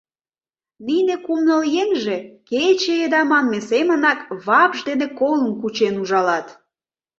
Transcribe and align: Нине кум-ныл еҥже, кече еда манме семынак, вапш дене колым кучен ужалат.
Нине 0.85 1.15
кум-ныл 1.25 1.61
еҥже, 1.81 2.17
кече 2.49 2.93
еда 3.05 3.21
манме 3.31 3.59
семынак, 3.69 4.19
вапш 4.45 4.79
дене 4.87 5.07
колым 5.19 5.51
кучен 5.61 5.95
ужалат. 6.01 6.47